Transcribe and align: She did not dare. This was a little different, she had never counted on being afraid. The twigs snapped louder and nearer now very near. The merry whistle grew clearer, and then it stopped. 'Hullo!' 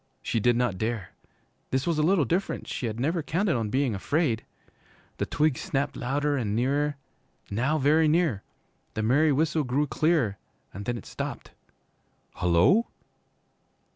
She 0.23 0.39
did 0.39 0.55
not 0.55 0.79
dare. 0.79 1.11
This 1.69 1.85
was 1.85 1.99
a 1.99 2.01
little 2.01 2.25
different, 2.25 2.67
she 2.67 2.87
had 2.87 2.99
never 2.99 3.21
counted 3.21 3.53
on 3.55 3.69
being 3.69 3.93
afraid. 3.93 4.43
The 5.17 5.27
twigs 5.27 5.61
snapped 5.61 5.95
louder 5.95 6.35
and 6.37 6.55
nearer 6.55 6.97
now 7.51 7.77
very 7.77 8.07
near. 8.07 8.41
The 8.95 9.03
merry 9.03 9.31
whistle 9.31 9.63
grew 9.63 9.85
clearer, 9.85 10.39
and 10.73 10.85
then 10.85 10.97
it 10.97 11.05
stopped. 11.05 11.51
'Hullo!' 12.37 12.87